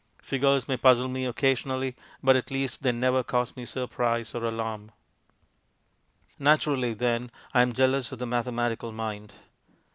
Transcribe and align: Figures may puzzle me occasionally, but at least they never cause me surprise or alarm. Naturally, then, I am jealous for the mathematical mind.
Figures 0.23 0.67
may 0.67 0.77
puzzle 0.77 1.07
me 1.07 1.25
occasionally, 1.27 1.95
but 2.23 2.35
at 2.35 2.49
least 2.49 2.81
they 2.81 2.91
never 2.91 3.21
cause 3.21 3.55
me 3.55 3.65
surprise 3.65 4.33
or 4.33 4.43
alarm. 4.45 4.89
Naturally, 6.39 6.95
then, 6.95 7.29
I 7.53 7.61
am 7.61 7.71
jealous 7.73 8.07
for 8.07 8.15
the 8.15 8.25
mathematical 8.25 8.91
mind. 8.91 9.35